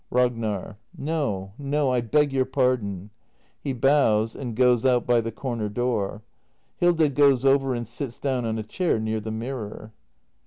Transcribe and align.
Ragnar. 0.09 0.79
No, 0.97 1.51
no. 1.59 1.91
I 1.91 2.01
beg 2.01 2.33
your 2.33 2.45
pardon 2.45 3.11
[He 3.63 3.71
bows, 3.71 4.35
and 4.35 4.55
goes 4.55 4.83
out 4.83 5.05
by 5.05 5.21
the 5.21 5.31
corner 5.31 5.69
door. 5.69 6.23
Hilda 6.77 7.07
goes 7.09 7.45
over 7.45 7.75
and 7.75 7.87
sits 7.87 8.17
down 8.17 8.43
on 8.43 8.57
a 8.57 8.63
chair 8.63 8.99
near 8.99 9.19
the 9.19 9.29
mirror. 9.29 9.93